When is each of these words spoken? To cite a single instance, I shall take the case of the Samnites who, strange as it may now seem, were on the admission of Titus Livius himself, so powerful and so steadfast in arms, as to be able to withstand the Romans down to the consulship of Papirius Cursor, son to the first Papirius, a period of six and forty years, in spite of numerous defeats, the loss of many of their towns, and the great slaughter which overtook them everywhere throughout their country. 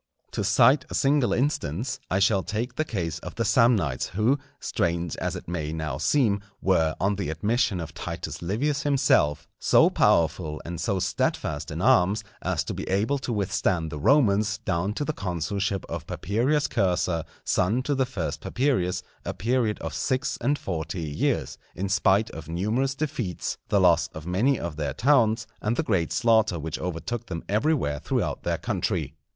To 0.31 0.43
cite 0.43 0.83
a 0.89 0.95
single 0.95 1.31
instance, 1.31 1.99
I 2.09 2.17
shall 2.17 2.41
take 2.41 2.73
the 2.73 2.83
case 2.83 3.19
of 3.19 3.35
the 3.35 3.43
Samnites 3.45 4.07
who, 4.17 4.39
strange 4.59 5.15
as 5.17 5.35
it 5.35 5.47
may 5.47 5.71
now 5.71 5.99
seem, 5.99 6.41
were 6.59 6.95
on 6.99 7.17
the 7.17 7.29
admission 7.29 7.79
of 7.79 7.93
Titus 7.93 8.41
Livius 8.41 8.81
himself, 8.81 9.47
so 9.59 9.91
powerful 9.91 10.59
and 10.65 10.81
so 10.81 10.97
steadfast 10.97 11.69
in 11.69 11.83
arms, 11.83 12.23
as 12.41 12.63
to 12.63 12.73
be 12.73 12.89
able 12.89 13.19
to 13.19 13.31
withstand 13.31 13.91
the 13.91 13.99
Romans 13.99 14.57
down 14.65 14.93
to 14.93 15.05
the 15.05 15.13
consulship 15.13 15.85
of 15.87 16.07
Papirius 16.07 16.65
Cursor, 16.67 17.23
son 17.43 17.83
to 17.83 17.93
the 17.93 18.07
first 18.07 18.41
Papirius, 18.41 19.03
a 19.23 19.35
period 19.35 19.77
of 19.81 19.93
six 19.93 20.35
and 20.41 20.57
forty 20.57 21.01
years, 21.03 21.59
in 21.75 21.87
spite 21.87 22.31
of 22.31 22.49
numerous 22.49 22.95
defeats, 22.95 23.59
the 23.69 23.79
loss 23.79 24.07
of 24.15 24.25
many 24.25 24.59
of 24.59 24.77
their 24.77 24.93
towns, 24.95 25.45
and 25.61 25.75
the 25.77 25.83
great 25.83 26.11
slaughter 26.11 26.57
which 26.59 26.79
overtook 26.79 27.27
them 27.27 27.43
everywhere 27.47 27.99
throughout 27.99 28.41
their 28.41 28.57
country. 28.57 29.13